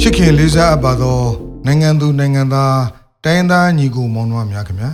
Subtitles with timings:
[0.00, 1.20] ချစ်ခင်လေးစားအပ်ပါသော
[1.66, 2.78] နိုင်ငံသူနိုင်ငံသား
[3.24, 4.90] တိုင်းသားညီကိုမောင်နှမများခင်ဗျာ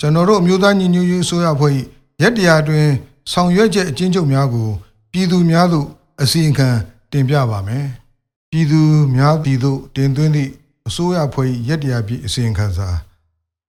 [0.00, 1.72] ကျွန်တော်တို့အမျိုးသားညီညွတ်ရေးအစိုးရဖွဲ့၏
[2.22, 2.86] ရက်တရားတွင်
[3.32, 4.68] ဆောင်ရွက်ချက်အချင်းချုပ်များကို
[5.12, 5.86] ပြည်သူများသို့
[6.22, 6.68] အစီအခံ
[7.12, 7.86] တင်ပြပါမယ်
[8.50, 8.80] ပြည်သူ
[9.14, 10.50] များပြည်သို့တင်သွင်းသည့်
[10.88, 12.88] အစိုးရဖွဲ့၏ရက်တရားပြည့်အစီအခံစာ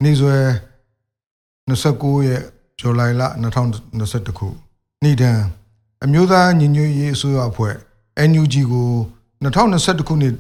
[0.04, 0.36] နေ့စွဲ
[1.70, 2.44] 29ရက်
[2.80, 3.22] ဇူလိုင်လ
[3.74, 4.48] 2021ခု
[5.04, 5.44] နေ့တန်း
[6.04, 7.76] အမျိုးသားညီညွတ်ရေးအစိုးရအဖွဲ့
[8.30, 8.90] NUG ကို
[9.44, 10.34] 2021ခုနှစ်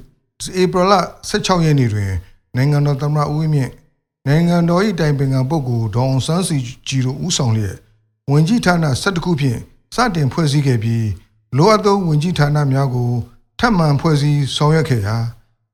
[0.62, 0.94] ဧပြီလ
[1.30, 2.12] 16ရက်နေ့တွင်
[2.55, 3.71] နိုင်ငံတော်သမ္မတဦးဝင်းမြင့်
[4.27, 6.55] နိုင်ငံတော်၏တိုင်ပင်ခံပုဂ္ဂိုလ်ဒေါအောင်ဆန်းစု
[6.88, 7.77] ကြည်တို့ဦးဆောင်လျက်
[8.32, 9.60] ဝင်ကြီးဌာန17ခုဖြင့်
[9.96, 11.08] စတင်ဖွဲ့စည်းခဲ့ပြီး
[11.58, 13.12] လိုအပ်သောဝင်ကြီးဌာနများကို
[13.63, 15.17] ထပ်မံဖွဲ့စည်းဆောင်ရွက်ခဲ့ရာ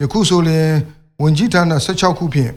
[0.01, 0.71] ယခုဆိုလျှင်
[1.21, 2.53] ဝင်ကြီးဌာန16ခုဖြင့်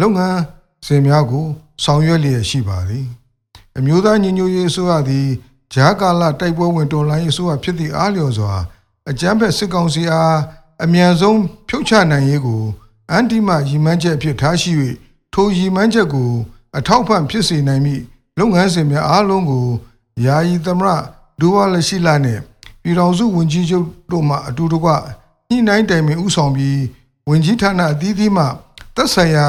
[0.00, 0.40] လုပ်ငန်း
[0.86, 1.46] စဉ်များကို
[1.84, 3.06] ဆောင်ရွက်လျက်ရှိပါသည်
[3.78, 5.28] အမျိုးသားညီညွတ်ရေးအစိုးရသည်
[5.74, 8.52] ဂျာကာလတိုက်ပွဲဝင်တော်လှန်ရေးအစိုးရဖြစ်သည့်အားလျော်စွာ
[9.10, 10.36] အကြမ်းဖက်စစ်ကောင်စီအား
[10.84, 12.62] အမြန်ဆုံးဖြုတ်ချနိုင်ရေးကို
[13.10, 14.72] အန်တီမရည်မှန်းချက်အဖြစ်ထားရှိ၍
[15.34, 16.30] ထိုရည်မှန်းချက်ကို
[16.76, 18.02] အထောက်အပံ့ဖြစ်စေနိုင်မည့်
[18.38, 19.66] လုပ်ငန်းစဉ်များအားလုံးကို
[20.24, 20.88] ယာယီသမရ
[21.40, 22.42] ဒူဝါလရှိလာနှင့်
[22.86, 24.88] ပြည်တော်စုဝင်ကြီးချုပ်တို့မှအတူတကွ
[25.48, 26.80] ညှိနှိုင်းတိုင်ပင်ဥဆောင်ပြီး
[27.28, 28.44] ဝင်ကြီးဌာနအသီးသီးမှ
[28.94, 29.46] သက်ဆိုင်ရာ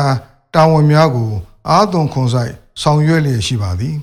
[0.53, 1.31] တာဝန်များကို
[1.69, 3.95] အားသွန်ခွန်ဆိုင်ဆောင်ရွက်လျက်ရှိပါသည်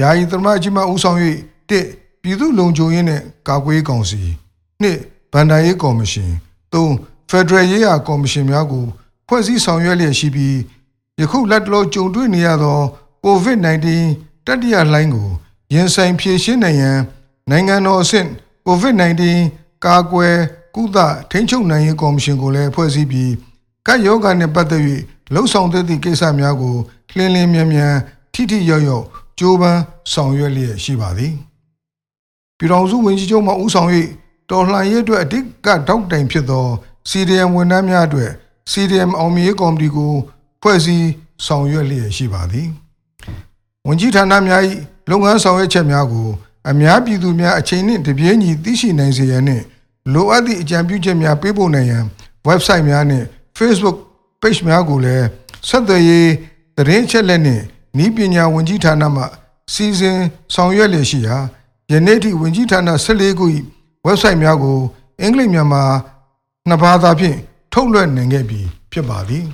[0.00, 1.18] ယာယီသမ္မတကြီးမှဦးဆောင်၍
[1.70, 1.86] တစ်
[2.22, 4.20] ပြည်သူ့လုံခြုံရေးနဲ့ကာကွယ်ရေးကောင်စီ
[4.82, 4.98] နှစ်
[5.32, 6.30] ဗန်ဒါရေးကော်မရှင်
[6.72, 6.94] သုံး
[7.30, 8.84] ဖက်ဒရယ်ရေးရာကော်မရှင်များကို
[9.26, 10.56] ဖွဲ့စည်းဆောင်ရွက်လျက်ရှိပြီး
[11.20, 12.78] ယခုလက်တလောကြုံတွေ့နေရသော
[13.24, 13.86] COVID-19
[14.46, 15.28] တတိယလှိုင်းကို
[15.74, 16.98] ရင်ဆိုင်ဖြေရှင်းနိုင်ရန်
[17.50, 18.28] နိုင်ငံတော်အဆင့်
[18.66, 19.22] COVID-19
[19.84, 20.36] ကာကွယ်
[20.74, 20.98] ကုသ
[21.30, 23.32] ထိန်းချုပ်နိုင်ရေးကော်မရှင်ကိုလည်းဖွဲ့စည်းပြီး
[23.86, 24.82] ကပ်ရောဂါနှင့်ပတ်သက်၍
[25.32, 26.76] လှုပ်ဆောင်သည့်ကိစ္စများကို
[27.16, 27.94] လင်းလင်းမြန်မြန်
[28.34, 29.06] ထိထိရောက်ရောက်
[29.38, 29.80] ကြိုးပမ်း
[30.12, 31.34] ဆောင်ရွက်လျက်ရှိပါသည်
[32.58, 33.90] ပြည်တော်စုဝင်ကြီးချုပ်မှဦးဆောင်၍
[34.50, 36.66] တော်လှန်ရေးအတွက်အဓိကတောက်တိုင်ဖြစ်သော
[37.10, 38.30] CDM ဝန်ထမ်းများအတွက်
[38.72, 40.12] CDM အောင်မြင်ရေးကော်မတီကို
[40.62, 41.08] ဖွဲ့စည်း
[41.46, 42.68] ဆောင်ရွက်လျက်ရှိပါသည်
[43.86, 44.62] ဝန်ကြီးဌာနများ၏
[45.10, 46.28] လုပ်ငန်းဆောင်ရွက်ချက်များကို
[46.68, 49.64] အများပြည်သူများအချိန်နှင့်တပြေးညီသိရှိနိုင်စေရန်နှင့်
[50.12, 52.04] လိုအပ်သည့်အကြံပြုချက်များပေးပို့နိုင်ရန်
[52.48, 53.26] website များနှင့်
[53.58, 53.96] Facebook
[54.40, 55.26] page များကိုလည်း
[55.68, 56.30] ဆက်သွယ်ရေး
[56.76, 57.62] သတင်းအချက်လက်နှင့်
[58.04, 59.24] ဤပညာဝန်ကြီးဌာနမှ
[59.72, 60.18] စီစဉ်
[60.54, 61.36] ဆောင်ရွက်လျက်ရှိရာ
[61.90, 63.44] ယနေ့ထိဝန်ကြီးဌာန14ခု၏
[64.06, 64.78] website များကို
[65.20, 65.82] အင်္ဂလိပ်မြန်မာ
[66.68, 67.38] နှစ်ဘာသာဖြင့်
[67.72, 68.60] ထုတ်လွှင့်နိုင်ခဲ့ပြီ
[68.92, 69.46] ဖြစ်ပါသည်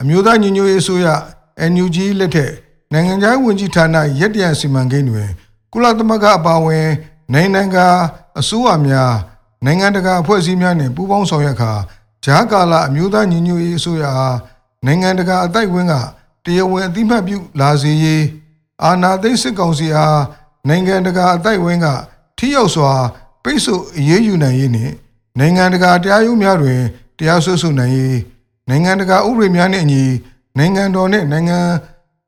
[0.00, 1.06] အမျိုးသားညီညွတ်ရေးအစိုးရ
[1.72, 2.52] NUG လက်ထက်
[2.92, 5.28] နိုင်ငံခြားဝင်ကြီးဌာနရက်တရစီမံကိန်းတွင်
[5.72, 6.88] ကုလသမဂ္ဂအပါအဝင်
[7.32, 7.88] နိုင်ငံတကာ
[8.40, 9.12] အစိုးရများ
[9.64, 11.72] နိုင်ငံတကာအဖွဲ့အစည်းများနှင့်ပူးပေါင်းဆောင်ရွက်ခါ
[12.24, 14.36] ဂျာကာလာအမျိုးသားညီညွတ်ရေးအစိုးရအား
[14.86, 15.94] နိုင်ငံတကာအတိုက်ဝင်းက
[16.44, 18.24] တရားဝင်အသိမှတ်ပြုလာစေရေး
[18.84, 20.20] အာဏာသိမ်းစစ်ကောင်စီအား
[20.68, 21.86] နိုင်ငံတကာအတိုက်ဝင်းက
[22.38, 22.92] ထိရောက်စွာ
[23.44, 24.94] ပိတ်ဆို့အရေးယူနိုင်ရေးနှင့်
[25.38, 26.80] နိုင်ငံတကာတရားရုံးများတွင်
[27.18, 28.18] တရားစွဲဆိုနိုင်ရေး
[28.68, 30.04] နိုင်ငံတကာဥပဒေများနှင့်အညီ
[30.58, 31.58] နိုင်ငံတော်နှင့်နိုင်ငံ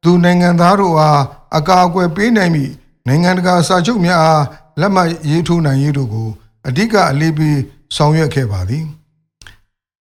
[0.03, 1.23] သူနိုင်ငံသားတို့အား
[1.57, 2.73] အကာအကွယ်ပေးနိုင်မည့်
[3.07, 4.45] နိုင်ငံတကာစာချုပ်များအား
[4.81, 6.29] လက်မှတ်ရေးထိုးနိုင်ရေးတို့ကို
[6.69, 7.59] အဓိကအလေးပေး
[7.97, 8.85] ဆောင်ရွက်ခဲ့ပါသည်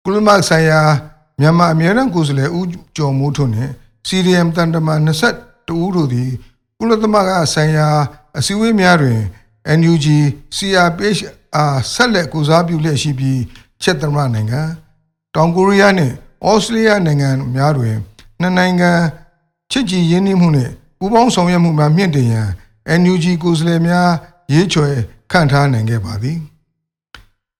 [0.04, 0.80] ကုလမဆိုင်ရာ
[1.40, 3.72] မြန်မာအမြဲတမ်းကိုယ်စားလှယ်ဦးကျော်မိုးထွန်းနှင့်
[4.08, 6.30] CDM တန်တမန်22ဦးတို့သည်
[6.78, 7.88] ကုလသမဂ္ဂဆိုင်ရာ
[8.38, 9.20] အစည်းအဝေးများတွင်
[9.78, 10.06] NUG
[10.56, 11.20] CRPH
[11.54, 13.40] အားဆက်လက်ကူစားပြုလျက်ရှိပြီး
[13.82, 14.60] ချက်သမရနိုင်ငံ
[15.34, 16.14] တောင်ကိုရီးယားနှင့်
[16.46, 17.96] ဩစတြေးလျနိုင်ငံများတွင်
[18.40, 18.90] နှစ်နိုင်ငံ
[19.70, 22.48] ချစ်ကြည်ရင်းနှီးမှုနှင့်ပူးပေါင်းဆောင်ရွက်မှုများမြင့်တင်ရန်
[23.00, 24.10] NUG ကိုယ်စားလှယ်များ
[24.52, 24.88] ရေးချွဲ
[25.30, 26.38] ခန့်ထားနိုင်ခဲ့ပါသည်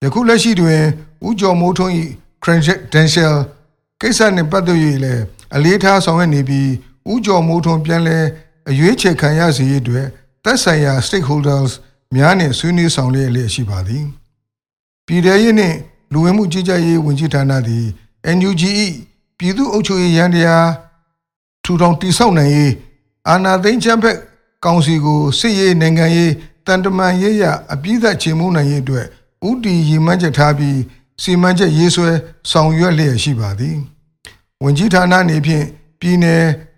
[0.03, 0.83] ယခုလက်ရှိတွင်
[1.27, 1.93] ဦးကျော်မိုးထွန်း၏
[2.43, 3.37] credential
[4.01, 5.23] ကိစ္စနှင့်ပတ်သက်၍လည်း
[5.55, 6.71] အလေးထားဆောင်ရွက်နေပြီး
[7.11, 8.25] ဦးကျော်မိုးထွန်းပြန်လည်
[8.69, 10.07] အရွေးချယ်ခံရစေရတဲ့
[10.45, 11.73] သက်ဆိုင်ရာ stakeholders
[12.15, 14.05] များနှင့်ဆွေးနွေးဆောင်ရွက်လျက်ရှိပါသည်
[15.07, 15.77] ပြည်ထရေးနှင့်
[16.13, 17.87] လူဝင်မှုကြီးကြပ်ရေးဝန်ကြီးဌာနသည်
[18.37, 18.63] NUG
[19.39, 20.67] ၏ပြည်သူ့အုပ်ချုပ်ရေးရန်တရား
[21.65, 22.73] ထူထောင်တည်ဆောက်နိုင်ရေး
[23.29, 24.19] အာဏာသိမ်းချမ်းဖက်
[24.65, 26.33] ကောင်စီကိုစစ်ရေးနိုင်ငံရေး
[26.67, 29.07] တန်တမာရေးရအပြည့်အစုံချေမှုန်းနိုင်ရေးအတွက်
[29.49, 30.79] ဥတီရည်မှန်းချက်ထားပြီး
[31.23, 32.11] စီမံချက်ရေးဆွဲ
[32.51, 33.77] ဆောင်ရွက်လျက်ရှိပါသည်
[34.63, 35.65] ဝန်ကြီးဌာနအနေဖြင့်
[36.01, 36.27] ပြည်내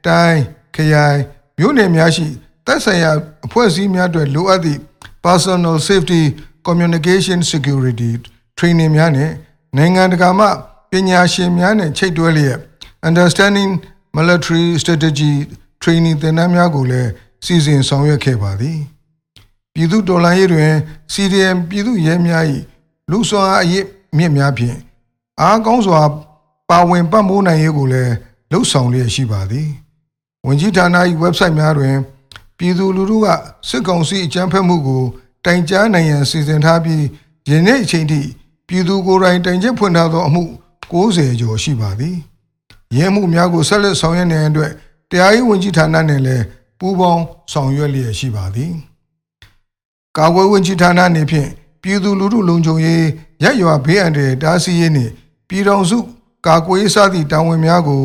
[0.07, 0.41] တိုင်း
[0.75, 1.19] ခရိုင်
[1.59, 2.27] မြို့နယ်များရှိ
[2.67, 3.11] သက်ဆိုင်ရာ
[3.47, 4.81] အဖွဲ့အစည်းများအတွက်လိုအပ်သည့်
[5.25, 6.23] personal safety
[6.67, 8.11] communication security
[8.59, 9.31] training များနဲ့
[9.77, 10.47] နိုင်ငံတကာမှ
[10.91, 12.59] ပညာရှင်များနဲ့ချိတ်တွဲလျက်
[13.09, 13.73] understanding
[14.17, 15.33] military strategy
[15.83, 17.11] training သင်တန်းများကိုလည်း
[17.45, 18.79] စီစဉ်ဆောင်ရွက်ခဲ့ပါသည်
[19.75, 20.73] ပြည်သူတော်လှန်ရေးတွင်
[21.13, 22.45] CDM ပြည်သူရဲများ၏
[23.11, 23.87] လူဆွမ်းအားအရေး
[24.17, 24.77] မြင့်များဖြင့်
[25.41, 26.01] အားကောင်းစွာ
[26.71, 28.13] ပါဝင်ပတ်မိုးနိုင်ရေးကိုလည်း
[28.51, 29.69] လှုပ်ဆောင်လျက်ရှိပါသည်
[30.47, 31.95] ဝန်ကြီးဌာန၏ website များတွင်
[32.59, 33.27] ပြည်သူလူထုက
[33.69, 35.03] စစ်ကောင်စီအကြမ်းဖက်မှုကို
[35.45, 37.05] တိုင်ကြားနိုင်ရန်စီစဉ်ထားပြီး
[37.51, 38.21] ယနေ့အချိန်ထိ
[38.69, 40.43] ပြည်သူကိုယ်တိုင်တိုင်ချက်ဖွင့်ထားသောအမှု
[40.93, 42.17] 90ကျော်ရှိပါသည်။
[42.95, 44.73] ရဲမှုများကိုဆက်လက်ဆောင်ရွက်နေတဲ့အတွက်
[45.11, 46.45] တရားရေးဝန်ကြီးဌာနနဲ့လည်း
[46.79, 47.23] ပူးပေါင်း
[47.53, 48.73] ဆောင်ရွက်လျက်ရှိပါသည်။
[50.17, 51.49] ကာကွယ်ဝန်ကြီးဌာနနေဖြင့်
[51.83, 53.05] ပြည်သူလူထုလုံခြုံရေး
[53.43, 55.13] ရက်ရွာဘေးအန္တရာယ်တားဆီးရေးနှင့်
[55.49, 55.99] ပြည်ထောင်စု
[56.47, 58.03] ကာကွယ်ရေးစသည့်တာဝန်များကို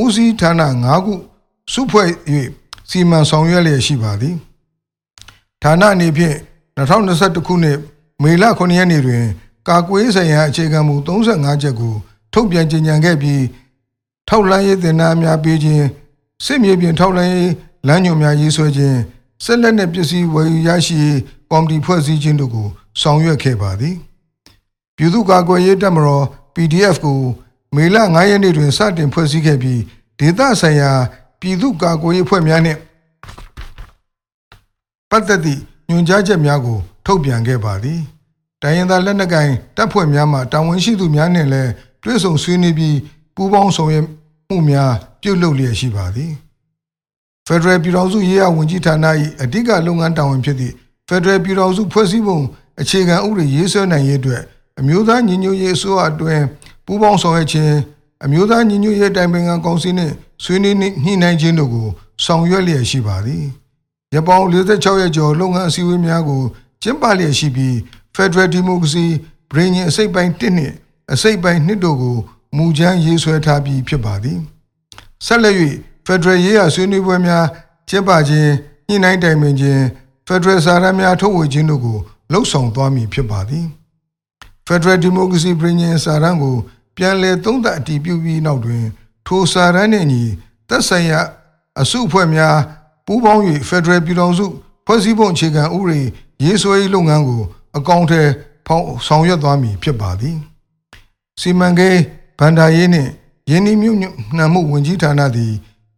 [0.00, 1.14] ဦးစီးဌာန၅ခု
[1.72, 2.08] စုဖွဲ့၍
[2.90, 4.36] စီမံဆောင်ရွက်လျက်ရှိပါသည်
[5.62, 6.36] ဌာနအနေဖြင့်
[6.76, 7.78] 2021ခုနှစ်
[8.22, 9.24] မေလ9ရက်နေ့တွင်
[9.68, 11.94] ကာကွယ်ဆိုင်ရာအခြေခံမူ35ချက်ကို
[12.32, 13.40] ထုတ်ပြန်ကြေညာခဲ့ပြီး
[14.28, 15.86] ထောက်လှမ်းရေးသင်တန်းများပေးခြင်း
[16.44, 17.52] စစ်မြေပြင်ထောက်လှမ်းရေး
[17.86, 18.98] လမ်းညွှန်များရေးဆွဲခြင်း
[19.44, 21.18] ဆက်လက်နှင့်ပစ္စည်းဝယ်ယူရရှိရေး
[21.50, 22.68] ကော်မတီဖွဲ့စည်းခြင်းတို့ကို
[23.00, 23.96] ဆောင်ရွက်ခဲ့ပါသည်
[24.96, 26.24] ပြည်သူ့ကာကွယ်ရေးတပ်မတော်
[26.54, 27.20] PDF ကို
[27.76, 29.80] မေလ9ရက်နေ့တွင်စတင်ဖွဲ့စည်းခဲ့ပြီး
[30.18, 30.90] ဒေသဆိုင်ရာ
[31.40, 32.78] ပြည်သူ့ကာကွယ်ရေးအဖွဲ့များနှင့်
[35.10, 38.00] ပတ်သက်သည့်ညွှန်ကြားချက်များကို ထုတ်ပြန်ခဲ့ပါသည်
[38.62, 41.70] တိုင်းရင်းသားလက်နက်ကိုင်တပ်ဖွဲ့များမှတာဝန်ရှိသူများနှင့်လည်း
[42.02, 42.96] တွဲဆုံဆွေးနွေးပြီး
[43.34, 44.04] ပူးပေါင်းဆောင်ရွက်
[44.48, 44.92] မှုများ
[45.22, 46.32] ပြုလုပ်လျက်ရှိပါသည်
[47.46, 49.06] ဖက်ဒရယ်ပြည်ထောင်စုရေးရာဝန်ကြီးဌာန၏
[49.42, 50.74] အဓိကလုပ်ငန်းတာဝန်ဖြစ်သည့်
[51.08, 52.38] ဖက်ဒရယ်ပြည်ထောင်စုဖွဲ့စည်းပုံ
[52.80, 54.42] အခြေခံဥပဒေရေးဆွဲနိုင်ရေးအတွက်
[54.78, 56.44] အမျိုးသားညီညွတ်ရေးအစိုးရအတွင်း
[56.86, 57.74] ပူးပေါင်းဆောင်ရွက်ခြင်း
[58.24, 60.14] အမျိုးသားညီညွတ်ရေးတိုင်ပင်ခံကောင်စီနှင့်
[60.44, 61.88] ဆွေးနွေးညှိနှိုင်းခြင်းတို့ကို
[62.24, 63.44] ဆောင်ရွက်လျက်ရှိပါသည်။
[64.14, 66.42] ရပောင်46ရက်ကျော်လုပ်ငန်းအစည်းအဝေးများကို
[66.82, 67.74] ကျင်းပလျက်ရှိပြီး
[68.16, 69.06] Federal Democracy
[69.50, 70.74] ပြည်ညင်အစိပ်ပိုင်း1နှင့်
[71.12, 72.16] အစိပ်ပိုင်း2တို့ကို
[72.56, 74.38] မူကြမ်းရေးဆွဲထားပြီးဖြစ်ပါသည်။
[75.26, 75.56] ဆက်လက်၍
[76.06, 77.46] Federal ရေးရာဆွေးနွေးပွဲများ
[77.88, 78.50] ကျင်းပခြင်း
[78.88, 79.82] ညှိနှိုင်းတိုင်ပင်ခြင်း
[80.26, 81.98] Federal စာရမ်းများထုတ်ဝေခြင်းတို့ကို
[82.32, 83.66] လှုပ်ဆောင်သွားမည်ဖြစ်ပါသည်။
[84.66, 86.56] Federal Democracy ပြည်ညင်စာရမ်းကို
[86.96, 88.84] ပြန်လည်သုံးသပ်အတည်ပြုပြီးနောက်တွင်
[89.26, 90.22] ထိုစာရမ်းနှင့်ညီ
[90.68, 91.20] သက်ဆိုင်ရာ
[91.80, 92.56] အစုအဖွဲ့များ
[93.06, 94.46] ပူးပေါင်း၍ Federal ပြည်ထောင်စု
[94.86, 96.00] ဖွဲ့စည်းပုံအခြေခံဥပဒေ
[96.44, 97.42] ရေးဆွဲရေးလုပ်ငန်းကို
[97.76, 98.22] အကောင့်ထဲ
[98.66, 100.36] ဖောင်ဆောင်ရွက်သွားမည်ဖြစ်ပါသည်
[101.40, 102.00] စီမံကိန်း
[102.38, 103.10] ဗန္ဒာရေးနှင့်
[103.50, 103.98] ယင်းနှမြုပ်
[104.36, 105.52] နှံမှုဝင်ကြီးဌာနသည်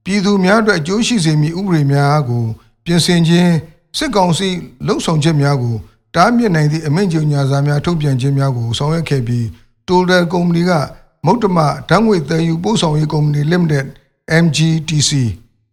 [0.05, 2.45] ပြည်သူများအတွက်အကျိုးရှိစေမည့်ဥပဒေများကို
[2.85, 3.53] ပြင်ဆင်ခြင်း
[3.99, 4.49] စစ်ကောင်စီ
[4.87, 5.77] လှုပ်ဆောင်ချက်များကို
[6.15, 9.45] တားမြစ်နိုင်သည့်အမိန့်ကြေညာစာများထုတ်ပြန်ခြင်းများကိုဆောင်ရွက်ခဲ့ပြီး
[9.89, 10.73] Total ကုမ္ပဏီက
[11.27, 11.59] မုတ်တမ
[11.89, 13.87] ဓာတ်ငွေသယ်ယူပို့ဆောင်ရေးကုမ္ပဏီ Limited
[14.43, 15.11] MGTC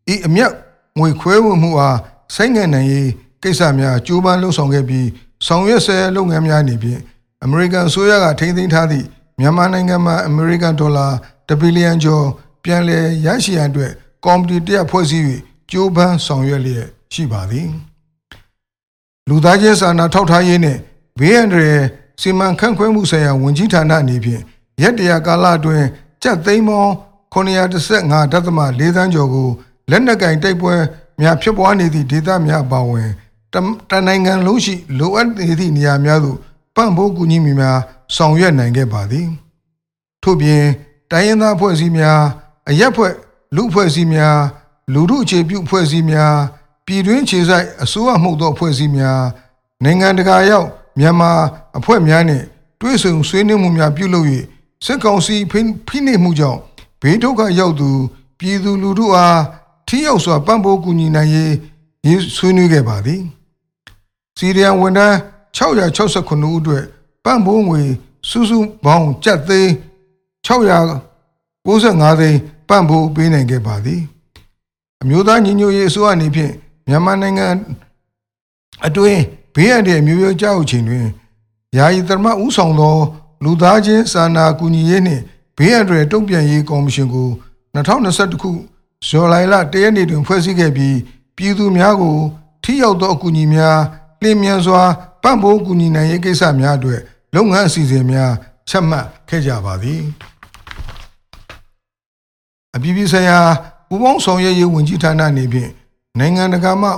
[0.25, 0.52] ၏အမြတ်
[1.00, 1.98] ငွေခွဲဝေမှုအား
[2.36, 3.10] ဆိုင်းငံ့နိုင်ရေး
[3.44, 5.08] ကိစ္စများကြိုးပမ်းလှုပ်ဆောင်ခဲ့ပြီး
[5.48, 7.02] ဆောင်ရွက်ဆဲလုပ်ငန်းများအနေဖြင့်
[7.44, 9.06] အမေရိကန်အစိုးရကထိန်းသိမ်းထားသည့်
[9.39, 11.07] မြန်မာနိုင်ငံမှာအမေရိကန်ဒေါ်လာ
[11.48, 12.25] 1ဘီလီယံကျော်
[12.63, 13.92] ပြန်လည်ရရှိရန်အတွက်
[14.25, 15.25] ကော်မတီတရက်ဖွဲ့စည်း၍
[15.72, 17.69] ကြိုးပမ်းဆောင်ရွက်လျက်ရှိပါသည်
[19.28, 20.80] လူသားချင်းစာနာထောက်ထားရေးနှင့်
[21.19, 21.83] ဘေးအန္တရာယ်
[22.22, 24.42] စီမံခန့်ခွဲမှုဆိုင်ရာဝန်ကြီးဌာနအနေဖြင့်
[24.81, 25.86] ရက်တရာကာလအတွင်း
[26.24, 26.92] ကျပ်သိန်းပေါင်း
[27.34, 29.50] 915ဒသမ၄သန်းကျော်ကို
[29.89, 30.74] လက်နက်ကင်တိုက်ပွဲ
[31.22, 33.10] များဖြစ်ပွားနေသည့်ဒေသများပါဝင်
[33.89, 36.38] တနိုင်ငံလုံးရှိလိုအပ်နေသည့်နေရာများသို့
[36.75, 37.80] ပံ့ပိုးကူညီမှုများ
[38.16, 39.28] ဆောင်ရွက်နိုင်ခဲ့ပါသည်
[40.24, 40.63] ထို့ပြင်
[41.12, 42.19] တိုင်းရင်းသားဖွဲ့စည်းများ
[42.69, 43.13] အရက်ဖွဲ့
[43.56, 44.38] လူဖွဲ့စည်းများ
[44.94, 46.36] လူထုအခြေပြုဖွဲ့စည်းများ
[46.86, 49.22] ပြည်တွင်းခြေဆိုင်အစိုးရမှုသောဖွဲ့စည်းများ
[49.84, 50.68] နိုင်ငံတကာရောက်
[51.00, 51.31] မြန်မာ
[51.78, 52.46] အဖွဲ့များနှင့်
[52.82, 54.27] တွဲဆုံဆွေးနွေးမှုများပြုလုပ်၍
[54.86, 56.60] စစ်ကောင်စီဖိနှိပ်မှုကြောင့်
[57.01, 57.89] ဘေးဒုက္ခရောက်သူ
[58.39, 59.41] ပြည်သူလူထုအား
[59.88, 61.53] ထိရောက်စွာပံ့ပိုးကူညီနိုင်ရေး
[62.08, 63.22] ရေးဆွေးနွေးခဲ့ပါသည်
[64.38, 65.15] စီရီယန်ဝန်ထမ်း
[65.58, 66.86] 669ဦးအတွက်
[67.25, 67.82] ပံ့ပိုးငွေ
[68.30, 69.72] စုစုပေါင်းကျပ်သိန်း
[70.46, 74.01] 695သိန်းပံ့ပိုးပေးနိုင်ခဲ့ပါသည်
[75.01, 76.54] အမျိုးသားညီညွတ်ရေးအစိုးရအနေဖြင့်
[76.88, 77.48] မြန်မာနိုင်ငံ
[78.86, 79.22] အတွင်း
[79.56, 81.06] ဘေးအန္တရာယ်မျိုးရိုးကြောက်ချိန်တွင်
[81.78, 82.98] ယာယီသမဥဆောင်သော
[83.44, 85.24] လူသားချင်းစာနာကူညီရေးနှင့်
[85.58, 87.30] ဘေးအန္တရာယ်တုံ့ပြန်ရေးကော်မရှင်ကို
[87.75, 88.51] 2021ခု
[89.08, 90.98] ဇွန်လလတရက်နေ့တွင်ဖွဲ့စည်းခဲ့ပြီး
[91.36, 92.18] ပြည်သူများကို
[92.63, 93.78] ထိရောက်သောအကူအညီများ
[94.22, 94.82] လျင်မြန်စွာ
[95.24, 97.01] ပံ့ပိုးကူညီနိုင်ရေးကိစ္စများအတွက်
[97.36, 98.32] လုပ်ငန်းအစီအစဉ်များ
[98.70, 100.01] ချမှတ်ခဲ့ကြပါသည်
[102.75, 103.40] အပြည်ပြည်ဆိုင်ရာ
[103.94, 105.72] ဥပေါင်းဆောင်ရွက်ရေးဝန်ကြီးဌာနအနေဖြင့်
[106.20, 106.90] နိုင်ငံတကာမှ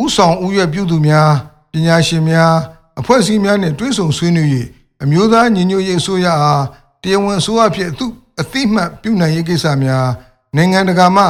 [0.00, 1.30] ဥဆောင်ဥရွက်ပြုသူများ
[1.72, 2.54] ပညာရှင်များ
[3.00, 4.48] အဖွဲ့အစည်းများနှင့်တွဲဆုံဆွေးနွေး၍
[5.02, 6.64] အမျိုးသားညီညွတ်ရေးအစိုးရအား
[7.02, 8.06] တရားဝင်အစိုးရဖြစ်သူ
[8.40, 10.08] အသိမှတ်ပြုနိုင်ရေးကိစ္စများ
[10.56, 11.24] နိုင်ငံတကာမှ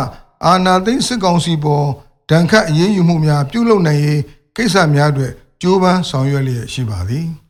[0.45, 1.87] အာဏာသိမ်းစစ်ကောင်စီပေါ်
[2.31, 4.21] ဒဏ်ခတ်အရေးယူမှုများပြုလုပ်နိုင်ရေး
[4.57, 7.27] ကိစ္စများအတွက် ကြိုးပမ်းဆောင်ရွက်လျက်ရှိပါသည်။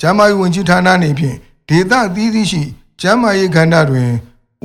[0.00, 1.36] ကျန်းမာရေးဝန်ကြီးဌာနနေဖြင့်
[1.68, 2.62] ဒေသအသီးသီးရှိ
[3.00, 4.10] ကျန်းမာရေးကဏ္ဍတွင်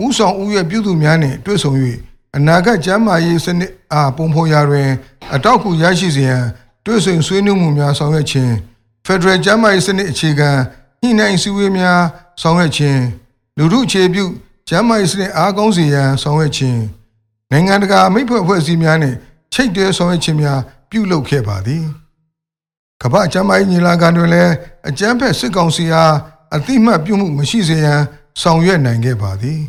[0.03, 1.71] ဥဆောင်ဥရွက်ပြုသူများနှင့်တွေ့ဆုံ၍
[2.35, 4.89] အနာဂတ်ကျန်းမာရေးစနစ်အားပုံဖော်ရာတွင်
[5.33, 6.43] အတောက်ကူရရှိစေရန်
[6.85, 8.51] တွဲဆုံဆွေးနွေးမှုများဆောင်ရွက်ခြင်း
[9.05, 10.49] Federal ကျန်းမာရေးစနစ်အခြေခံ
[11.01, 12.01] ညှိနှိုင်းစည်းဝေးများ
[12.41, 13.01] ဆောင်ရွက်ခြင်း
[13.57, 14.25] လူထုအခြေပြု
[14.69, 16.81] ကျန်းမာရေးစနစ်အားကောင်းစေရန်ဆောင်ရွက်ခြင်း
[17.51, 19.17] နိုင်ငံတကာမိတ်ဖွဲ့အဖွဲ့အစည်းများနှင့်
[19.53, 21.83] ချိတ်တွဲဆောင်ရွက်ခြင်းများပြုလုပ်ခဲ့ပါသည်
[23.01, 24.53] ကမ္ဘာ့ကျန်းမာရေးညီလာခံတွင်လည်း
[24.89, 26.13] အကြမ်းဖက်စစ်ကောင်စီအား
[26.55, 28.01] အတိမတ်ပြုမှုမရှိစေရန်
[28.41, 29.61] ဆောင်ရွက်နိုင်ခဲ့ပါသည်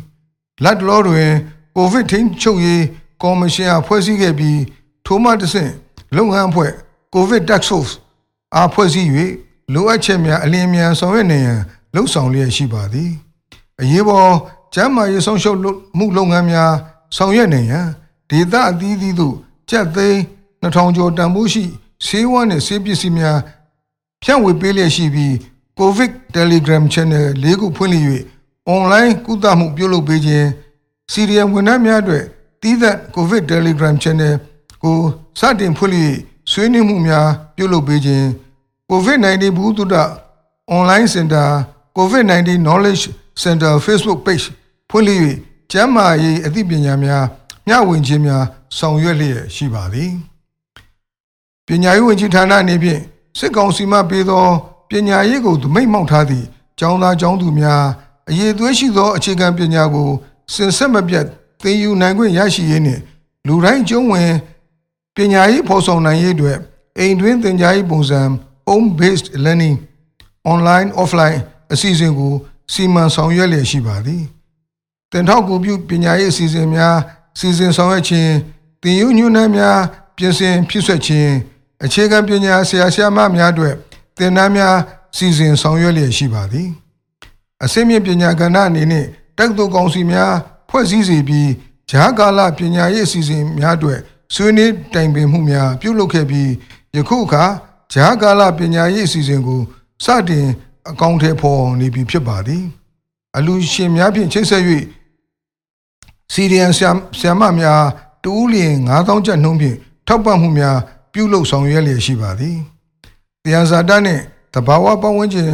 [0.63, 1.31] လက်တလောတွင်
[1.75, 2.83] ကိုဗစ်ထိန်းချုပ်ရေး
[3.23, 4.59] ကော်မရှင်အားဖွဲ့စည်းခဲ့ပြီး
[5.05, 5.71] ထိုမှတစ်ဆင့်
[6.15, 6.71] လုပ်ငန်းအဖွဲ့
[7.13, 7.93] ကိုဗစ် task force
[8.55, 9.09] အားဖွဲ့စည်း၍
[9.73, 11.59] လိုအပ်ချက်များအလင်းအမြန်ဆောင်ရွက်နေရန်
[11.93, 13.11] လှုံ့ဆော်လျက်ရှိပါသည်
[13.81, 14.31] အရေးပေါ်
[14.73, 15.57] ကျန်းမာရေးဆောင်ရှုပ်
[15.97, 16.71] မှုလုပ်ငန်းများ
[17.17, 17.87] ဆောင်ရွက်နေရန်
[18.29, 19.35] ဒေသအသီးသီးသို့
[19.69, 20.19] ကြက်သိန်း
[20.61, 21.65] 2000ကျော်တန်ဖိုးရှိ
[22.05, 23.37] ဆေးဝါးနှင့်ဆေးပစ္စည်းများ
[24.23, 25.33] ဖြန့်ဝေပေးလျက်ရှိပြီး
[25.79, 28.05] COVID Telegram Channel ၄ခုဖွင့်လှစ်၍
[28.75, 30.47] online ကုသမှုပြုလုပ်ပေးခြင်း
[31.11, 32.23] စီရီယံဝန်ထမ်းများအတွက်
[32.61, 34.33] တည်သက် COVID Telegram Channel
[34.83, 34.97] ကို
[35.39, 36.15] စတင်ဖွင့်လှစ်
[36.51, 38.25] ဆွေးနွေးမှုများပြုလုပ်ပေးခြင်း
[38.91, 39.95] COVID-19 ဘူးတုဒ
[40.77, 41.47] online center
[41.97, 43.03] COVID-19 knowledge
[43.43, 44.45] center Facebook page
[44.89, 45.19] ဖွင့်လှစ်၍
[45.71, 47.25] ကျန်းမာရေးအသိပညာများ
[47.67, 48.43] မျှဝေခြင်းများ
[48.77, 50.11] ဆောင်ရွက်လျက်ရှိပါသည်
[51.69, 53.01] ပညာရေးဝန်ကြီးဌာနအနေဖြင့်
[53.37, 54.45] စစ်ကောင်စီမှပေးသော
[54.89, 56.45] ပညာရေးကိုသမိတ်မောက်ထားသည့်
[56.79, 57.83] ကျောင်းသားကျောင်းသူများ
[58.29, 60.09] အရေးသွေးရှိသောအခြေခံပညာကို
[60.53, 61.25] စင်ဆက်မပြတ်
[61.61, 63.01] သင်ယူနိုင်ခွင့်ရရှိရေးနှင့်
[63.47, 64.31] လူတိုင်းကျုံးဝင်
[65.15, 66.57] ပညာရေးဖော်ဆောင်နိုင်ရေးအတွက်
[66.97, 68.21] အိမ်တွင်းသင်ကြားရေးပုံစံ
[68.67, 69.77] home based learning
[70.51, 71.39] online offline
[71.71, 72.33] အစီအစဉ်ကို
[72.73, 74.23] စီမံဆောင်ရွက်လျက်ရှိပါသည်
[75.11, 76.95] တင်ထောက်ကူပြုပညာရေးအစီအစဉ်များ
[77.39, 78.33] စီစဉ်ဆောင်ရွက်ခြင်း
[78.81, 79.79] တင်ယူညွှန်းနှံများ
[80.17, 81.31] ပြင်ဆင်ဖြစ်ဆွက်ခြင်း
[81.83, 83.75] အခြေခံပညာဆရာဆရာမများအတွက်
[84.17, 84.75] သင်တန်းများ
[85.15, 86.69] စီစဉ်ဆောင်ရွက်လျက်ရှိပါသည်
[87.63, 89.05] အစိမ့်မြင့်ပညာကဏ္ဍအနေနဲ့
[89.37, 90.33] တက္ကသိုလ်ကောင်စီများ
[90.69, 91.49] ဖွဲ့စည်းစီပြီး
[91.89, 93.99] ဂျားကာလပညာရေးအစီအစဉ်များအတွက်
[94.33, 96.49] ဆွေးနွေးတိုင်ပင်မှုများပြုလုပ်ခဲ့ပြီး
[96.95, 97.45] ယခုအခါ
[97.93, 99.61] ဂျားကာလပညာရေးအစီအစဉ်ကို
[100.05, 100.47] စတင်
[100.89, 102.63] အကောင့်ထဲပေါ်နေပြီဖြစ်ပါသည်
[103.37, 104.63] အလူရှင်များဖြင့်ချိတ်ဆက်၍
[106.33, 106.79] စီရီယန်ဆ
[107.25, 107.83] ရာမများ
[108.23, 110.77] တူးလျင်9000ကျပ်နှုန်းဖြင့်ထောက်ပံ့မှုများ
[111.13, 112.57] ပြုလုပ်ဆောင်ရွက်လျက်ရှိပါသည်
[113.43, 114.21] တရားစာတနှင့်
[114.53, 115.51] တဘာဝပတ်ဝန်းကျင်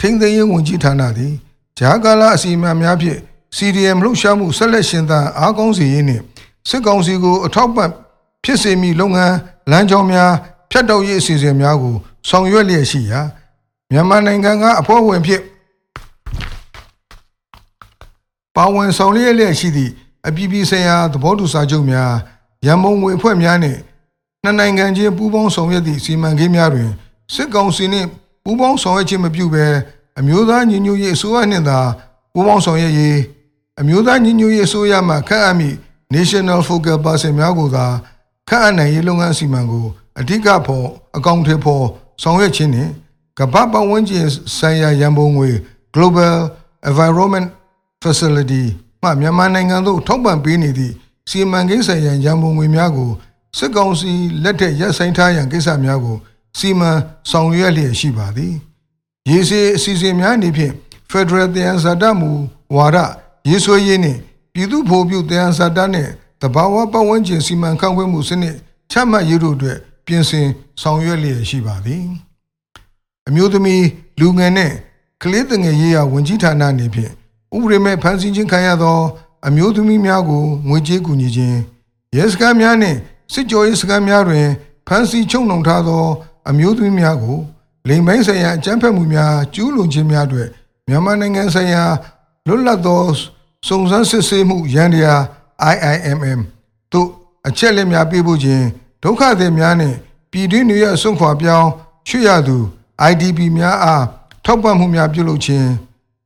[0.00, 1.34] ထိန်းသိမ်းရေးဝန်ကြီးဌာနသည်
[1.78, 3.20] ဂျာကာလာအစီအမံများဖြင့်
[3.56, 6.22] CDM လှုပ်ရှားမှုဆက်လက်ရှင်သန်အားကောင်းစေရေးနှင့်
[6.68, 7.90] စစ်ကောင်စီကိုအထောက်ပံ့
[8.44, 9.34] ဖြစ်စေမည့်လုပ်ငန်း
[9.70, 10.32] လမ်းကြောင်းများ
[10.70, 11.94] ဖြတ်တောက်ရေးအစီအစဉ်များကို
[12.28, 13.20] ဆောင်ရွက်လျက်ရှိရာ
[13.90, 15.42] မြန်မာနိုင်ငံကအဖွဲ့ဝင်ဖြစ်
[18.56, 19.92] ပါဝင်ဆောင်ရွက်လျက်ရှိသည့်
[20.26, 22.12] အပြည်ပြည်ဆိုင်ရာသဘောတူစာချုပ်များ
[22.66, 23.78] ရန်ပုံငွေအဖွဲ့များနှင့်
[24.44, 26.90] နှစ်နိုင်ငံချင်းပူးပေါင်းဆောင်ရွက်သည့်စီမံကိန်းများတွင်
[27.34, 28.08] စစ်ကောင်စီနှင့်
[28.44, 29.66] ပူးပေါင်းဆောင်ရွက်ခြင်းမပြုဘဲ
[30.18, 31.78] အမျိုးသားညီညွတ်ရေးအစိုးရနှင့်သာ
[32.32, 33.18] ပူးပေါင်းဆောင်ရွက်ရေး
[33.80, 35.76] အမျိုးသားညီညွတ်ရေးအစိုးရမှခန့်အပ်မည့်
[36.14, 37.86] National Focal Person များကိုသာ
[38.48, 39.86] ခန့်အပ်နိုင်ရေးလုပ်ငန်းစီမံကို
[40.20, 40.86] အဓိကဖို့
[41.16, 41.84] အကောင့်ထဲပေါ်
[42.22, 42.90] ဆောင်ရွက်ခြင်းနှင့်
[43.38, 44.26] ကမ္ဘာပတ်ဝန်းကျင်
[44.58, 45.50] ဆိုင်ရာရန်ပုံငွေ
[45.94, 46.34] Global
[46.88, 47.46] Environment
[48.02, 48.64] Facility
[49.02, 50.94] မှမြန်မာနိုင်ငံသို့ထောက်ပံ့ပေးနေသည့်
[51.30, 53.10] စီမံကိန်းဆိုင်ရာရန်ပုံငွေများကို
[53.56, 56.16] စစ်ကောင်စီလက်ထက်ရပ်ဆိုင်ထားရန်ကိစ္စများကို
[56.58, 56.90] စီမံ
[57.30, 58.54] ဆောင်ရွက်လျက်ရှိပါသည်
[59.30, 60.74] ရေစီအစီအစဉ်များအနေဖြင့်
[61.10, 62.30] Federal တယံဇာတမူ
[62.74, 62.98] ဝါဒ
[63.48, 64.20] ရေးဆွဲရေးနှင့်
[64.52, 68.56] ပြည်သူ့ဖော်ပြတယံဇာတနှင့်တဘာဝပတ်ဝန်းကျင်စီမံခန့်ခွဲမှုစနစ်
[68.90, 70.48] ချမှတ်ရေးတို့အတွက်ပြင်ဆင်
[70.82, 72.04] ဆောင်ရွက်လျက်ရှိပါသည်
[73.28, 73.84] အမျိုးသမီး
[74.20, 74.74] လူငယ်နှင့်
[75.22, 77.12] ကလေးငယ်ရေးရာဝန်ကြီးဌာနအနေဖြင့်
[77.54, 78.98] ဥပဒေမဲ့ဖန်ဆီးခြင်းခံရသော
[79.46, 81.58] အမျိုးသမီးများကိုငွေကြေးကူညီခြင်း
[82.16, 82.98] ရဲစခန်းများနှင့်
[83.32, 84.46] စစ်ကြောရေးစခန်းများတွင်
[84.86, 86.04] ဖမ်းဆီးချုပ်နှောင်ထားသော
[86.48, 87.38] အမျိုးသမီးများကို
[87.88, 90.48] လိမ်ပိုင်းဆိုင်ရာအကြမ်းဖက်မှုများကျူးလွန်ခြင်းများအတွက်
[90.88, 91.82] မြန်မာနိုင်ငံဆိုင်ရာ
[92.46, 93.02] လွတ်လပ်သော
[93.66, 95.20] စုံစမ်းစစ်ဆေးမှုရန်တရား
[95.74, 96.40] IIMM
[96.92, 97.08] တို့
[97.48, 98.64] အချက်လက်များပေးဖို့ခြင်း
[99.02, 99.96] ဒုက္ခသည်များနှင့်
[100.30, 101.68] ပြည်တွင်းနေရဆွန့်ခွာပြောင်း
[102.08, 102.56] ရွှေ့ရသူ
[103.10, 104.04] IDP များအား
[104.44, 105.68] ထောက်ပံ့မှုများပြုလုပ်ခြင်း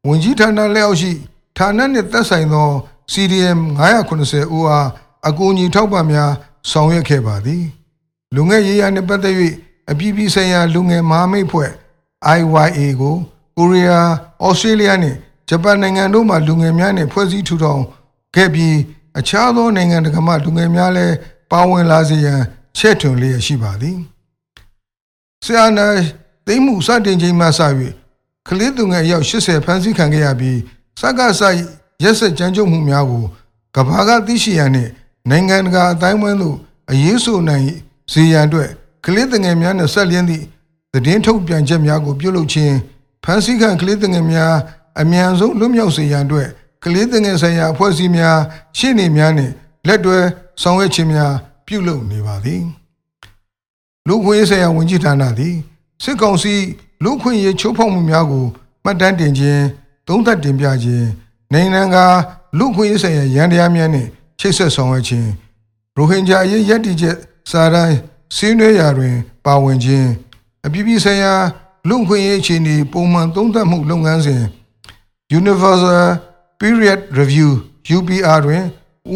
[0.06, 1.12] ဝန်ကြီးဌာနလက်အောက်ရှိ
[1.56, 2.68] ဌာနနှင့်သက်ဆိုင်သော
[3.12, 3.58] CDM
[4.08, 4.88] 980ဦးအား
[5.28, 6.30] အကူအညီထောက်ပံ့များ
[6.70, 7.64] ဆောင်ရွက်ခဲ့ပါသည်
[8.34, 9.34] လူငယ်ရေးရာနှင့်ပတ်သက်၍
[9.90, 11.70] အပြည်ပြည်ဆိုင်ရာလူငယ်မဟာမိတ်ဖွဲ့
[12.38, 13.16] IYA ကို
[13.56, 14.08] ကိုရီးယား၊
[14.50, 17.82] ဩစတြေးလျနှင့်ဂျပန်နိုင်ငံတို့မှလူငယ်များနှင့်ဖွဲ့စည်းထူထောင်
[18.34, 18.76] ခဲ့ပြီး
[19.18, 21.14] အခြားသောနိုင်ငံတကာမှလူငယ်များလည်း
[21.50, 22.40] ပါဝင်လာစေရန်
[22.78, 23.98] ချဲ့ထွင်လျက်ရှိပါသည်။
[25.44, 25.86] ဆီယနာ
[26.46, 27.60] သိမ်းမှုစတင်ချိန်မှစ၍
[28.48, 30.58] ကလေးသူငယ်ရောက်80ဖမ်းဆီးခံခဲ့ရပြီး
[31.00, 31.42] စက္ကစ
[32.02, 33.24] ရက်ဆက်ကြမ်းကြုတ်မှုများကို
[33.74, 34.90] ကဘာကသိရှိရန်နှင့်
[35.30, 36.56] နိုင်ငံတကာအတိုင်းအဝန်းသို့
[36.90, 37.66] အရေးဆိုနိုင်
[38.12, 38.70] စေရန်အတွက်
[39.04, 40.44] ကလေးငယ်များနှင့်ဆက်လျင်းသည့်
[40.92, 42.74] သတင်းထုတ်ပြန်ချက်များကိုပြုလုပ်ခြင်း
[43.24, 44.54] ဖန်ဆီးခံကလေးငယ်များ
[45.00, 46.48] အမြန်ဆုံးလွတ်မြောက်စေရန်အတွက်
[46.84, 48.38] ကလေးငယ်ဆိုင်ရာအဖွဲ့အစည်းများ
[48.78, 49.52] ရှေ့နေများနှင့်
[49.86, 50.18] လက်တွဲ
[50.62, 51.32] ဆောင်ရွက်ခြင်းများ
[51.66, 52.62] ပြုလုပ်နေပါသည်
[54.08, 55.56] လူခွင့်ရေးဆိုင်ရာဝန်ကြီးဌာနသည်
[56.04, 56.54] စစ်ကောင်စီ
[57.04, 58.44] လူခွင့်ရေးချိုးဖောက်မှုများကို
[58.84, 59.62] မှတ်တမ်းတင်ခြင်း
[60.08, 61.06] သုံးသပ်တင်ပြခြင်း
[61.52, 61.96] နိုင်ငံက
[62.58, 64.08] လူခွင့်ရေးဆိုင်ရာရန်တရားများနှင့်
[64.38, 65.28] ချိတ်ဆက်ဆောင်ရွက်ခြင်း
[65.96, 67.16] ရိုဟင်ဂျာအရေးရည်တည်ချက်
[67.50, 67.92] စာရန်
[68.36, 69.14] စည်းနှွေးရာတွင်
[69.44, 70.08] ပါဝင်ခြင်း
[70.66, 71.34] အပြည်ပြည်ဆိုင်ရာ
[71.88, 74.42] လူခွင့်ရေးအခြေအနေပုံမှန်သုံးသပ်မှုလုပ်ငန်းစဉ်
[75.40, 76.04] Universal
[76.60, 77.48] Period Review
[77.96, 78.64] UPR တွင်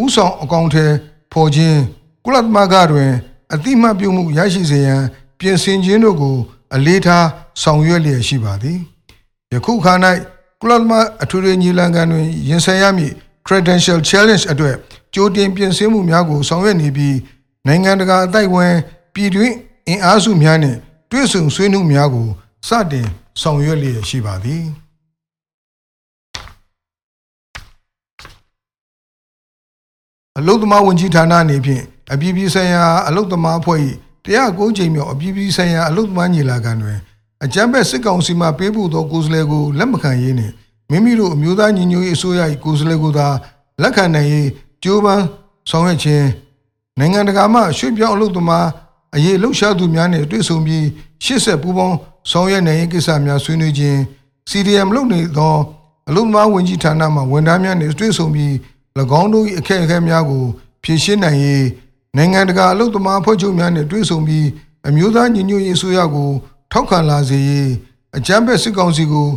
[0.01, 0.87] ဦးဆောင်အကောင့်ထဲ
[1.33, 1.81] ပေါ်ခြင်း
[2.25, 3.11] ကုလသမဂ္ဂတွင်
[3.53, 5.03] အတိမတ်ပြုမှုရရှိစေရန်
[5.39, 6.37] ပြင်ဆင်ခြင်းတို့ကို
[6.75, 7.27] အလေးထား
[7.63, 8.79] ဆောင်ရွက်လျက်ရှိပါသည်
[9.53, 9.95] ယခုခါ၌
[10.61, 13.15] ကုလသမဂ္ဂအထွေထွေညီလာခံတွင်ရင်ဆိုင်ရမည့်
[13.47, 14.77] Credential Challenge အတွက်
[15.15, 17.17] ကြိုတင်ပြင်ဆင်မှုများကိုဆောင်ရွက်နေပြီး
[17.67, 18.75] နိုင်ငံတကာအတိုက်အဝင်
[19.15, 19.55] ပြည်တွင်း
[19.89, 20.79] အင်အားစုများနှင့်
[21.11, 22.29] တွဲဆုံဆွေးနွေးမှုများကို
[22.69, 23.07] စတင်
[23.41, 24.65] ဆောင်ရွက်လျက်ရှိပါသည်
[30.39, 33.81] အလုတ်သမားဝန်ကြီးဌာနအနေဖြင့်အပြည်ပြည်ဆိုင်ရာအလုတ်သမားအဖွဲ့၏
[34.25, 36.99] 109ကြိမ်မြောက်အပြည်ပြည်ဆိုင်ရာအလုတ်သမားညီလာခံတွင်
[37.45, 40.55] အကြံဖက်စစ်ကောင်စီမှပေးပို့သောကိုယ်စားလှယ်ကိုလက်မခံရေးနှင့်
[40.91, 43.27] မိမိတို့အမျိုးသားညီညွတ်ရေးအစိုးရ၏ကိုယ်စားလှယ်ကိုသာ
[43.83, 44.49] လက်ခံနိုင်ရေး
[44.83, 45.25] ကြိုးပမ်း
[45.71, 46.27] ဆောင်ရွက်ခြင်း
[46.99, 48.67] နိုင်ငံတကာမှရွှေ့ပြောင်းအလုတ်သမား
[49.17, 50.87] အရေးလှုပ်ရှားသူများနှင့်တွေ့ဆုံပြီး
[51.25, 51.97] ရှေ့ဆက်ပူးပေါင်း
[52.31, 53.99] ဆောင်ရွက်နိုင်ရေးကိစ္စများဆွေးနွေးခြင်း
[54.51, 55.57] CDM လုပ်နေသော
[56.09, 58.53] အလုတ်သမားဝန်ကြီးဌာနမှဝန်ထမ်းများနှင့်တွေ့ဆုံပြီး၎
[59.21, 60.45] င်းတို့၏အခက်အခဲများကို
[60.85, 61.67] ဖြေရှင်းနိုင်ရေး
[62.17, 64.47] နိုင်ငံတကာအလုပ်သမားဖွဲ့ချုပ်များနှင့်တွေ့ဆုံပြီး
[64.89, 66.31] အမျိုးသားညီညွတ်ရေးအစိုးရကို
[66.73, 67.71] ထောက်ခံလာစေရေး
[68.17, 69.29] အကြမ်းဖက်စစ်ကောင်စီကို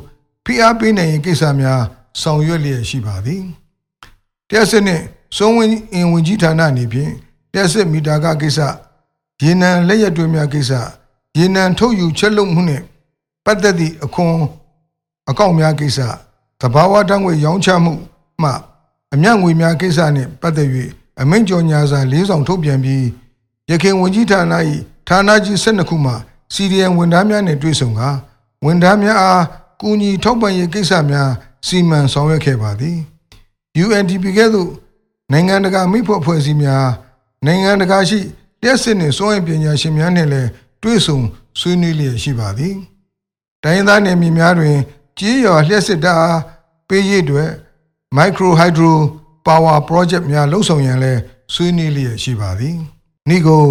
[0.46, 1.82] ဖိအားပေးနိုင်ရေးကိစ္စများ
[2.22, 3.44] ဆောင်ရွက်လျက်ရှိပါသည်
[4.50, 5.04] တရားစစ်နှင့်
[5.38, 7.12] စုံဝင်အင်ဝင်ကြီးဌာနအနေဖြင့်
[7.52, 8.60] တရားစစ်မီတာကကိစ္စ
[9.44, 10.72] ရေနံလက်ရက်တွင်းများကိစ္စ
[11.38, 12.84] ရေနံထုတ်ယူချက်လုပ်မှုနှင့်
[13.46, 14.36] ပတ်သက်သည့်အခွန်
[15.30, 16.00] အကောင့်များကိစ္စ
[16.60, 17.94] သဘာဝတံငွေရောင်းချမှု
[18.42, 18.52] မှ
[19.14, 20.70] အမြတ်ငွေများကိစ္စနှင့်ပတ်သက်၍
[21.22, 23.06] အမိန့်ကြော်ညာစာ၄ဆောင်ထုတ်ပြန်ပြီး
[23.70, 24.54] ရခိုင်ဝန်ကြီးဌာန၏
[25.08, 26.14] ဌာနကြီး၁၂ခုမှ
[26.54, 28.10] CDN ဝန်ထမ်းများနှင့်တွေ့ဆုံကာ
[28.66, 29.44] ဝန်ထမ်းများအား
[29.82, 31.30] ကူညီထောက်ပံ့ရေးကိစ္စများ
[31.68, 32.98] စီမံဆောင်ရွက်ခဲ့ပါသည်
[33.84, 34.70] UNDP ကဲ့သို့
[35.32, 36.88] နိုင်ငံတကာမိဖို့အဖွဲ့အစည်းများ
[37.46, 38.20] နိုင်ငံတကာရှိ
[38.62, 40.50] လျှက်စစ်နှင့်စွမ်းအင်ပညာရှင်များနှင့်လည်း
[40.84, 41.20] တွေ့ဆုံ
[41.60, 42.76] ဆွေးနွေးလျက်ရှိပါသည်
[43.64, 44.78] တိုင်းရင်းသားနယ်မြေများတွင်
[45.18, 46.40] ကြီးရွာလျှက်စစ်တာအား
[46.88, 47.50] ပေးရေးအတွက်
[48.18, 48.94] micro hydro
[49.46, 51.14] power project များလှုပ်ဆောင်ရန်လဲ
[51.54, 52.76] ဆွေးနွေးလျက်ရှိပါသည်။
[53.36, 53.66] ဤကို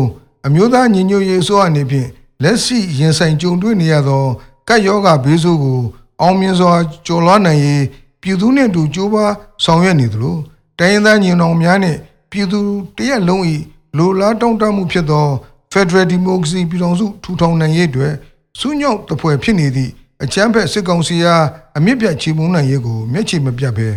[0.47, 2.09] အမျိုးသားညီညွတ်ရေးအစိုးရအနေဖြင့်
[2.43, 4.25] လက်ရှိရင်ဆိုင်ကြုံတွေ့နေရသော
[4.69, 5.81] ကပ်ရောဂါဘေးဆိုးကို
[6.21, 6.73] အောင်မြင်စွာ
[7.07, 7.85] ကျော်လွှားနိုင်ရေး
[8.21, 10.37] ပြည်သူနှင့်အတူကြိုးပမ်းဆောင်ရွက်နေသလို
[10.79, 11.99] တိုင်းရင်းသားညီနောင်များနှင့်
[12.31, 12.61] ပြည်သူ
[12.97, 13.43] တရက်လုံး၏
[13.99, 15.27] လိုလားတောင့်တမှုဖြစ်သော
[15.73, 18.13] Federal Democracy ပြည်ထောင်စုထူထောင်နိုင်ရေးအတွက်
[18.61, 19.91] စုညောက်တပွဲဖြစ်နေသည့်
[20.23, 21.45] အချမ်းဖက်စစ်ကောင်စီအား
[21.77, 23.89] အမြင့်ပြတ်ချေမှုန်းနိုင်ရေးကိုမျက်ခြေမပြတ်ပဲ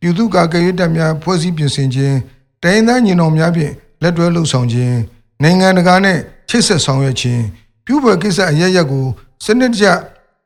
[0.00, 2.16] ပြည်သူ့ကာကွယ်ရေးတပ်များဖွဲ့စည်းပြင်ဆင်ခြင်း
[2.62, 4.96] တိုင်းသားညီနောင်များဖြင့်လက်တွဲလှုပ်ဆောင်ခြင်း
[5.42, 6.18] နိုင်ငံတကာနဲ့
[6.48, 7.42] ချိတ်ဆက်ဆောင်ရွက်ခြင်း
[7.86, 9.06] ပြုပွဲကိစ္စအရရက်ကို
[9.44, 9.86] စနစ်တကျ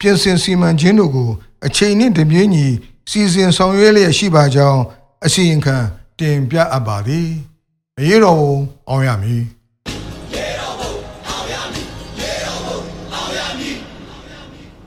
[0.00, 1.28] ပြင်ဆင်စီမံခြင်းတို့ကို
[1.66, 2.66] အချိန်နှင့်တပြေးညီ
[3.10, 4.82] စီစဉ်ဆောင်ရွက်လျက်ရှိပါကြောင်း
[5.24, 5.76] အစီရင်ခံ
[6.18, 7.28] တင်ပြအပ်ပါသည်
[7.98, 8.38] အရေးတော်
[8.88, 9.44] အောင်ရမည်